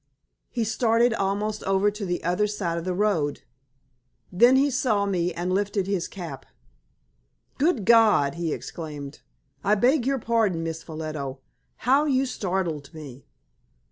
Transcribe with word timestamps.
He 0.49 0.63
started 0.63 1.13
almost 1.13 1.61
over 1.65 1.91
to 1.91 2.07
the 2.07 2.23
other 2.23 2.47
side 2.47 2.79
of 2.79 2.85
the 2.85 2.93
road. 2.95 3.43
Then 4.31 4.55
he 4.55 4.71
saw 4.71 5.05
me, 5.05 5.31
and 5.31 5.53
lifted 5.53 5.85
his 5.85 6.07
cap. 6.07 6.47
"Good 7.59 7.85
God!" 7.85 8.33
he 8.33 8.51
exclaimed. 8.51 9.21
"I 9.63 9.75
beg 9.75 10.07
your 10.07 10.17
pardon, 10.17 10.63
Miss 10.63 10.81
Ffolliot. 10.81 11.37
How 11.75 12.05
you 12.05 12.25
startled 12.25 12.91
me!" 12.95 13.27